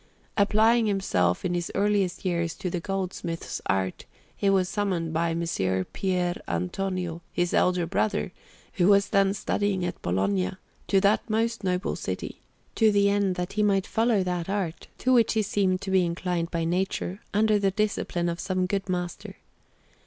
[0.35, 5.83] Applying himself in his earliest years to the goldsmith's art, he was summoned by Messer
[5.85, 8.31] Pier Antonio, his elder brother,
[8.73, 10.53] who was then studying at Bologna,
[10.87, 12.41] to that most noble city,
[12.73, 16.03] to the end that he might follow that art, to which he seemed to be
[16.03, 19.35] inclined by nature, under the discipline of some good master.